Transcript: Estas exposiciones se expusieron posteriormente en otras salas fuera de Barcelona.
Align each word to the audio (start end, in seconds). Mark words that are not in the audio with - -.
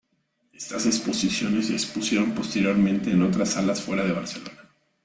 Estas 0.51 0.87
exposiciones 0.87 1.67
se 1.67 1.73
expusieron 1.73 2.31
posteriormente 2.33 3.11
en 3.11 3.21
otras 3.21 3.49
salas 3.49 3.83
fuera 3.83 4.03
de 4.03 4.13
Barcelona. 4.13 4.67